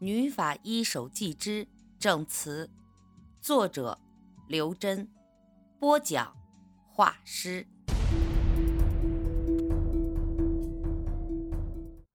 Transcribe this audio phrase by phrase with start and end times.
[0.00, 1.66] 女法医手记之
[1.98, 2.70] 证词，
[3.40, 3.98] 作者
[4.46, 5.10] 刘真，
[5.80, 6.36] 播讲
[6.92, 7.66] 画师。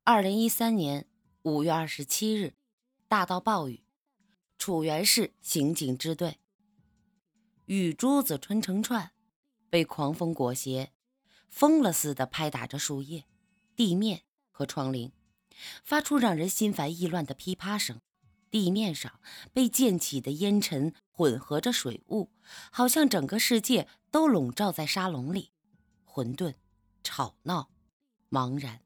[0.05, 1.05] 二零一三年
[1.41, 2.53] 五月二十七日，
[3.09, 3.83] 大到暴雨，
[4.57, 6.39] 楚原市刑警支队，
[7.65, 9.11] 雨珠子穿成串，
[9.69, 10.93] 被狂风裹挟，
[11.49, 13.25] 疯了似的拍打着树叶、
[13.75, 14.21] 地面
[14.51, 15.11] 和窗棂。
[15.83, 18.01] 发出让人心烦意乱的噼啪声，
[18.49, 19.19] 地面上
[19.53, 22.31] 被溅起的烟尘混合着水雾，
[22.71, 25.51] 好像整个世界都笼罩在沙笼里，
[26.03, 26.55] 混沌、
[27.03, 27.69] 吵闹、
[28.29, 28.81] 茫然。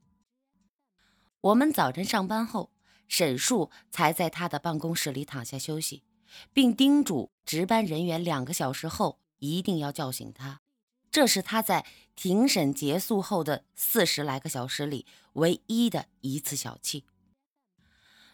[1.41, 2.71] 我们早晨上班后，
[3.07, 6.03] 沈树才在他的办公室里躺下休息，
[6.51, 10.61] 并叮嘱值班人员两个小时后一定要叫醒他。
[11.09, 11.85] 这是他在
[12.15, 17.05] 庭审结束后的四十来个小时里唯一的一次小气。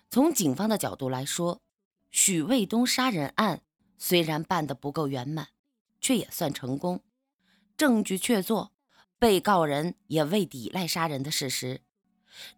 [0.10, 1.62] 从警方的角度来说，
[2.12, 3.62] 许卫东杀人案
[3.98, 5.50] 虽然办得不够圆满，
[6.02, 7.02] 却也算成功，
[7.78, 8.70] 证据确凿，
[9.18, 11.82] 被告人也未抵赖杀人的事实。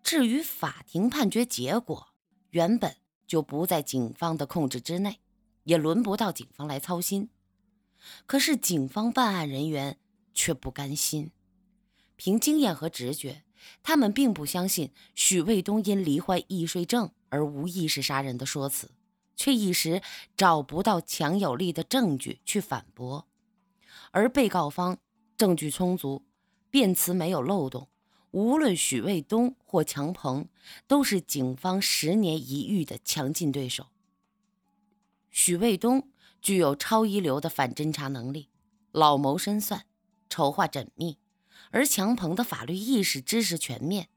[0.01, 2.09] 至于法庭判决结果，
[2.51, 2.95] 原本
[3.27, 5.19] 就不在警方的控制之内，
[5.63, 7.29] 也轮不到警方来操心。
[8.25, 9.97] 可是警方办案人员。
[10.35, 11.31] 却不甘心。
[12.17, 13.43] 凭经验和直觉，
[13.81, 18.91] 他们并不相信许卫东因罹患易睡症而无意识杀人的说辞，
[19.35, 20.01] 却一时
[20.37, 23.27] 找不到强有力的证据去反驳。
[24.11, 24.97] 而被告方
[25.35, 26.23] 证据充足，
[26.69, 27.89] 辩词没有漏洞，
[28.31, 30.47] 无论许卫东或强鹏，
[30.87, 33.87] 都是警方十年一遇的强劲对手。
[35.31, 36.09] 许卫东
[36.41, 38.47] 具有超一流的反侦查能力，
[38.91, 39.85] 老谋深算。
[40.29, 41.17] 筹划缜密，
[41.71, 44.09] 而强鹏的法律意识、知识全面，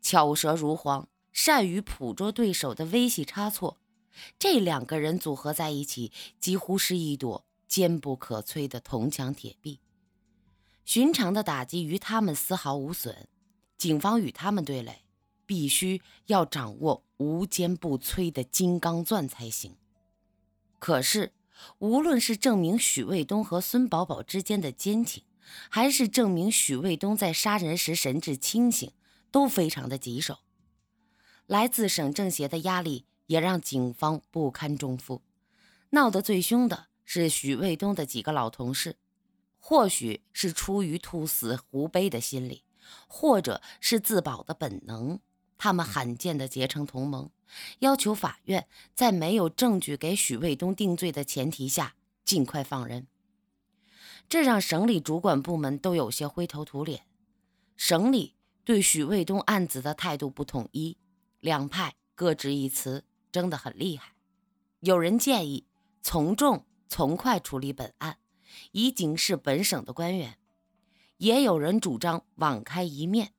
[0.00, 3.78] 巧舌如簧，善于捕捉对手的微细差错。
[4.38, 9.80] 这两个人组合在一起，几乎是一朵坚不可摧的铜墙铁壁。
[10.84, 13.28] 寻常的打击于他们丝毫无损。
[13.78, 15.04] 警方与他们对垒，
[15.46, 19.76] 必须要掌握无坚不摧的金刚钻才行。
[20.78, 21.32] 可是，
[21.78, 25.22] 无论是证明许卫东和孙宝宝之间的奸情，
[25.68, 28.92] 还是证明许卫东在杀人时神志清醒，
[29.30, 30.38] 都非常的棘手。
[31.46, 35.22] 来自省政协的压力也让警方不堪重负。
[35.90, 38.96] 闹得最凶的是许卫东的几个老同事，
[39.58, 42.62] 或许是出于兔死狐悲的心理，
[43.08, 45.18] 或者是自保的本能，
[45.58, 47.30] 他们罕见的结成同盟，
[47.80, 53.08] 要求法院在没有证据给许卫东定罪的前提下，尽快放人。
[54.30, 57.04] 这让省里主管部门都有些灰头土脸。
[57.76, 60.96] 省里对许卫东案子的态度不统一，
[61.40, 64.14] 两派各执一词，争得很厉害。
[64.78, 65.66] 有人建议
[66.00, 68.18] 从重从快处理本案，
[68.70, 70.34] 以警示本省的官员；
[71.16, 73.32] 也有人主张网开一面，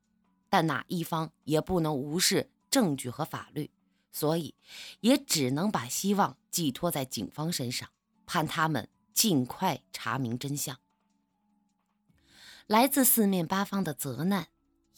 [0.50, 3.70] 但哪一方也不能无视证据和法律，
[4.12, 4.54] 所以
[5.00, 7.88] 也只能把希望寄托在警方身上，
[8.26, 10.78] 盼他们尽快查明真相。
[12.66, 14.48] 来自四面八方的责难、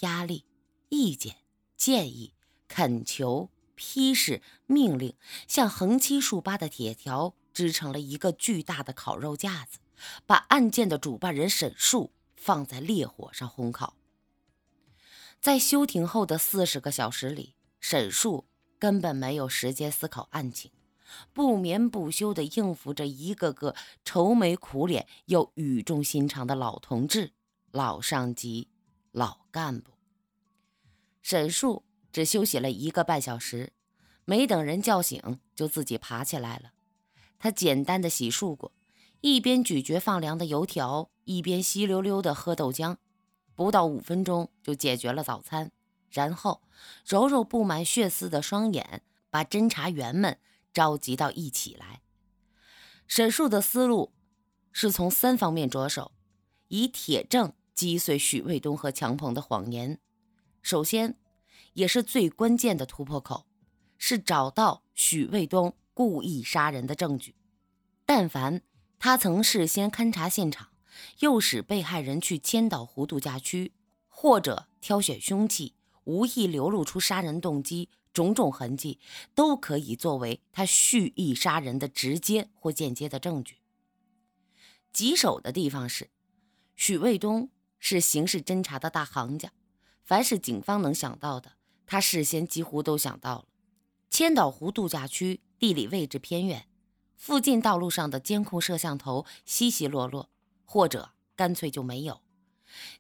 [0.01, 0.45] 压力、
[0.89, 1.37] 意见、
[1.77, 2.35] 建议、
[2.69, 5.17] 恳求、批示、命令，
[5.49, 9.79] 像横七竖八的铁条织成了一个巨大的烤肉架子，
[10.27, 13.97] 把案件的主办人沈树放在烈火上烘烤。
[15.41, 18.47] 在休庭后的四十个小时里，沈树
[18.79, 20.71] 根本没有时间思考案情，
[21.33, 27.33] 不眠不休地应付着一个个愁眉苦脸又语重心长的老同志。
[27.75, 28.69] 老上级、
[29.11, 29.91] 老干部，
[31.23, 33.73] 沈树只休息了一个半小时，
[34.25, 36.71] 没等人叫醒，就自己爬起来了。
[37.37, 38.71] 他简单的洗漱过，
[39.23, 42.97] 一边咀嚼放凉的油条，一边稀溜溜的喝豆浆，
[43.57, 45.73] 不到五分钟就解决了早餐。
[46.11, 46.63] 然后
[47.05, 50.39] 揉揉布满血丝的双眼，把侦查员们
[50.73, 52.03] 召集到一起来。
[53.09, 54.13] 沈树的思路
[54.71, 56.13] 是从三方面着手，
[56.69, 57.53] 以铁证。
[57.75, 59.99] 击碎许卫东和强鹏的谎言。
[60.63, 61.17] 首先，
[61.75, 63.47] 也是最关键的突破口，
[63.99, 67.35] 是找到许卫东故意杀人的证据。
[68.07, 68.63] 但凡
[68.99, 70.69] 他曾事先勘察现场，
[71.19, 73.73] 诱使被害人去千岛湖度假区，
[74.09, 75.75] 或者挑选凶器，
[76.05, 79.01] 无意流露出杀人动机，种种痕迹
[79.35, 83.57] 都可以作为他蓄意杀人的直接或间接的证据。
[84.93, 86.11] 棘手的地方是，
[86.77, 87.51] 许卫东。
[87.87, 89.53] 是刑事侦查的大行家，
[90.03, 91.53] 凡是警方能想到的，
[91.85, 93.45] 他事先几乎都想到了。
[94.09, 96.67] 千岛湖度假区地理位置偏远，
[97.19, 100.31] 附近道路上的监控摄像头稀稀落落，
[100.65, 102.23] 或者干脆就没有。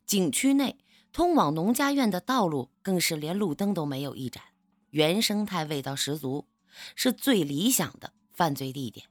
[0.04, 0.76] 景区内
[1.14, 4.42] 通往农家院的道路更是连路灯都没有一盏，
[4.90, 6.46] 原生态味道十足，
[6.94, 9.06] 是最理想的犯罪地点。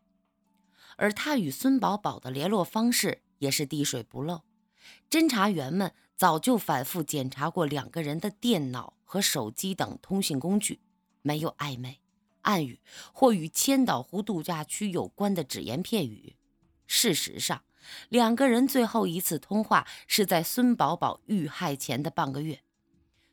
[0.98, 4.44] 而他与孙宝宝的联络方式也是滴水不漏，
[5.10, 10.80] 侦查员们早就反复检查过两个人的电脑和手机等通讯工具，
[11.22, 12.00] 没有暧昧、
[12.42, 12.80] 暗语
[13.14, 16.36] 或与千岛湖度假区有关的只言片语。
[16.88, 17.64] 事实上，
[18.10, 22.62] 两个人最后一次通话是在孙宝宝遇害前的半个月，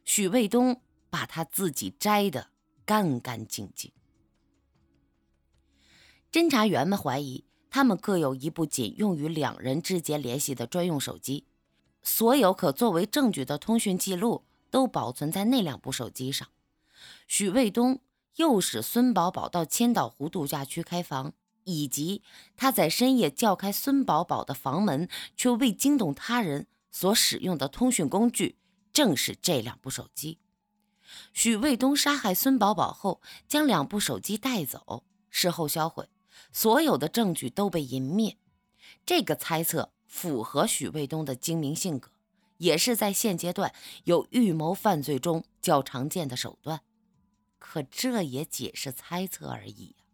[0.04, 2.50] 许卫东把他自己摘得
[2.84, 3.92] 干干净净。
[6.32, 7.44] 侦查员们怀疑。
[7.70, 11.46] 他们各有一部仅用于两人之间联系的专用手机，
[12.02, 16.48] 所有可作为证据的通讯记录都保存在那两部手机上。
[17.28, 18.00] 许卫东
[18.36, 21.32] 诱使孙宝宝到千岛湖度假区开房，
[21.64, 22.22] 以及
[22.56, 28.56] 他在深夜叫开孙宝宝的房门却未惊动他人所使用的通讯工具，
[28.92, 30.38] 正是这两部手机。
[31.32, 36.08] 许卫东杀害孙宝宝后，将两部手机带走，事后销毁。
[36.52, 38.36] 所有的证据都被隐灭，
[39.06, 42.10] 这个猜测符合许卫东的精明性格，
[42.58, 43.72] 也是在现阶段
[44.04, 46.82] 有预谋犯罪中较常见的手段。
[47.58, 50.04] 可这也只是猜测而已呀！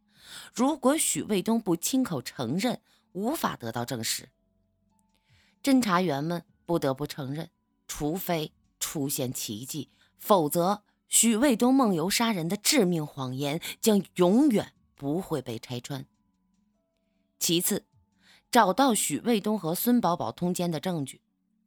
[0.53, 2.81] 如果许卫东不亲口承认，
[3.13, 4.29] 无法得到证实。
[5.63, 7.51] 侦查员们不得不承认，
[7.87, 16.05] 除非出现奇迹，否则许卫东梦游杀人的致命谎言将永远不会被拆穿。
[17.39, 17.87] 其次，
[18.51, 21.21] 找到许卫东和孙宝宝通奸的证据。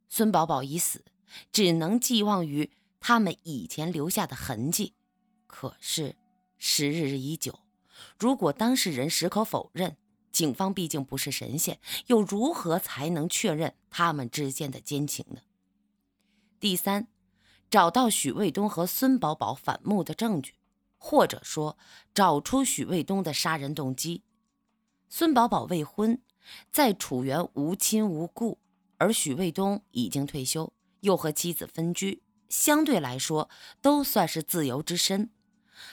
[0.08, 1.04] 孙宝宝已死，
[1.52, 4.94] 只能寄望于他们以前留下的痕迹。
[5.46, 6.16] 可是
[6.58, 7.60] 时日已久，
[8.18, 9.96] 如果当事人矢口否认，
[10.32, 15.40] 警方毕竟不是神仙，又如何才能确认他们之间的奸情呢？
[16.58, 17.08] 第三，
[17.70, 20.54] 找到许卫东和孙宝宝反目的证据，
[20.98, 21.78] 或者说
[22.12, 24.22] 找出许卫东的杀人动机。
[25.12, 26.22] 孙宝宝未婚，
[26.70, 28.58] 在楚园无亲无故，
[28.96, 33.50] 而许卫东已经退休，又和妻子分居，相对来说
[33.82, 35.30] 都算是自由之身。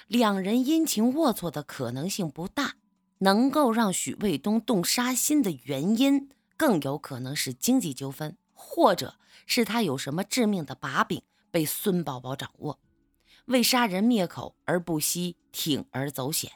[0.08, 2.76] 两人阴晴龌龊的可能性不大，
[3.18, 9.16] 能够让许卫东动杀心的原因，更有可能是经济纠纷，或者
[9.48, 12.80] 是他有什么致命的把柄被孙宝宝掌握，
[13.46, 16.52] 为杀人灭口而不惜铤而走险。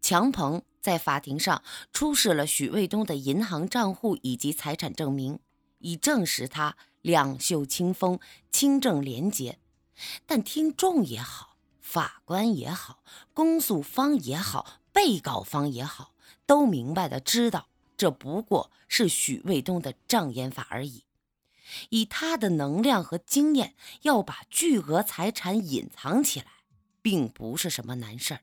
[0.00, 0.62] 强鹏。
[0.86, 5.40] 在法庭上出示了许卫东的银行账户以及财产证明，
[5.78, 8.20] 以证实他两袖清风、
[8.52, 9.58] 清正廉洁。
[10.26, 13.02] 但听众也好，法官也好，
[13.34, 16.14] 公诉方也好，被告方也好，
[16.46, 17.66] 都明白的知道，
[17.96, 21.02] 这不过是许卫东的障眼法而已。
[21.88, 26.46] 以他的能量和经验，要把巨额财产隐藏起来，
[27.02, 28.40] 并不是什么难事儿。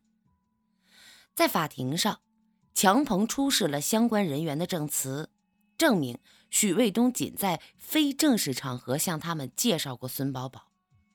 [1.34, 2.20] 在法庭上。
[2.74, 5.30] 强鹏出示了相关人员的证词，
[5.78, 6.18] 证明
[6.50, 10.68] 许卫东仅在非正式场合向他们介绍过孙宝宝，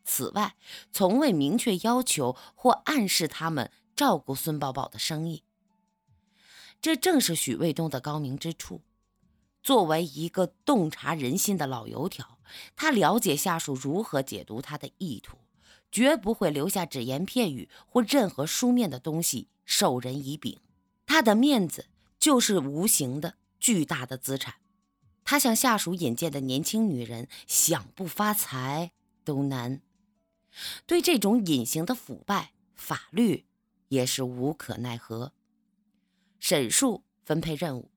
[0.05, 0.55] 此外
[0.93, 5.43] 从未明确要求或暗示他们照顾孙宝宝的生意。
[6.81, 8.83] 这正是许卫东的高明之处。
[9.61, 12.39] 作为一个洞察人心的老油条，
[12.77, 15.37] 他了解下属如何解读他的意图，
[15.91, 20.59] 绝不会留下只言片语或任何书面的东西授人以柄。
[21.09, 21.87] 他的面子
[22.21, 24.57] 就是无形的巨大的资产，
[25.25, 28.93] 他向下属引荐的年轻女人想不发财
[29.25, 29.81] 都难。
[30.87, 33.47] 对这种隐形的腐败，法律
[33.89, 35.33] 也是无可奈何。
[36.39, 37.91] 审述分配任务，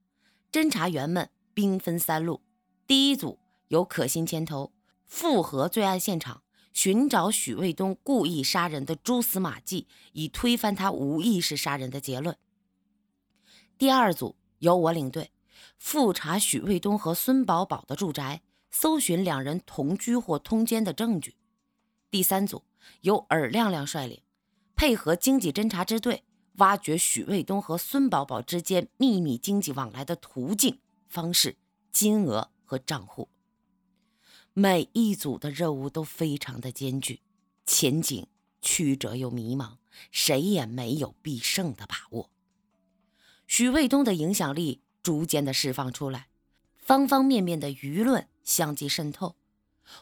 [0.49, 2.41] 侦查员们兵分三路：
[2.87, 4.71] 第一组由可心牵头，
[5.05, 12.37] 复核罪案现场，寻找许卫东故意杀人的蛛丝马迹，以推翻他无意识杀人的结论。
[13.81, 15.31] 第二组由我领队，
[15.79, 21.35] 复查许卫东和孙宝宝的住宅，搜寻两人同居或通奸的证据。
[22.11, 22.63] 第三组
[22.99, 24.21] 由尔亮亮率领，
[24.75, 26.23] 配合经济侦查支队，
[26.57, 30.77] 挖掘许卫东和孙宝宝之间秘密经济往来的途径、
[31.09, 31.57] 方式、
[31.91, 33.29] 金额和账户。
[34.53, 37.21] 每一组的任务都非常的艰巨，
[37.65, 38.27] 前景
[38.61, 39.77] 曲折又迷茫，
[40.11, 42.29] 谁也没有必胜的把握。
[43.51, 46.29] 许卫东的影响力逐渐的释放出来，
[46.77, 49.35] 方方面面的舆论相继渗透，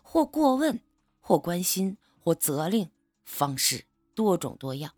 [0.04, 0.80] 或过问，
[1.20, 2.92] 或关心，或责令，
[3.26, 4.94] 方式多种多样。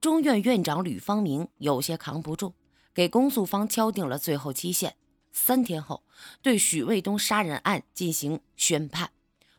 [0.00, 2.54] 中院院长吕方明有些扛不住，
[2.92, 4.96] 给公诉方敲定了最后期限：
[5.30, 6.02] 三天后
[6.42, 9.12] 对许卫东杀人案进行宣判。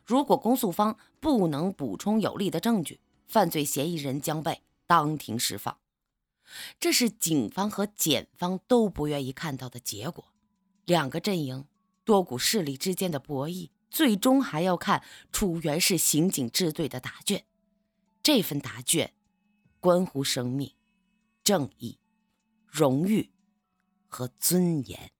[0.04, 5.78] 如果公诉方不能补充有力的证据，犯罪嫌疑人将被当庭释放。
[6.80, 10.32] 这是警方和检方都不愿意看到的结果。
[10.84, 11.66] 两个阵营、
[12.04, 15.02] 多股势力之间的博弈，最终还要看
[15.32, 17.44] 楚原市刑警支队的答卷。
[18.22, 19.12] 这份答卷，
[19.80, 20.72] 关乎生命、
[21.44, 21.98] 正义、
[22.66, 23.30] 荣誉
[24.08, 25.12] 和尊严。